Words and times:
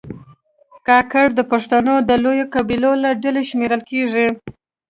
کاکړ 0.87 1.25
د 1.37 1.41
پښتنو 1.51 1.93
د 2.09 2.11
لویو 2.23 2.51
قبیلو 2.55 2.91
له 3.03 3.09
ډلې 3.23 3.43
شمېرل 3.49 3.81
کېږي. 3.91 4.27